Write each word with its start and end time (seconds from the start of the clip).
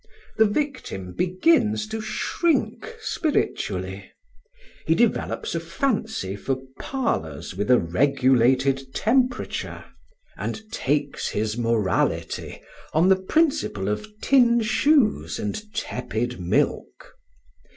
The 0.37 0.47
victim 0.47 1.13
begins 1.13 1.85
to 1.89 2.01
shrink 2.01 2.95
spiritually; 2.99 4.11
he 4.87 4.95
develops 4.95 5.53
a 5.53 5.59
fancy 5.59 6.35
for 6.35 6.57
parlours 6.79 7.53
with 7.53 7.69
a 7.69 7.77
regulated 7.77 8.95
temperature, 8.95 9.85
and 10.35 10.59
takes 10.71 11.29
his 11.29 11.55
morality 11.55 12.63
on 12.93 13.09
the 13.09 13.15
principle 13.15 13.89
of 13.89 14.07
tin 14.21 14.61
shoes 14.63 15.37
and 15.37 15.71
tepid 15.71 16.39
milk. 16.39 17.13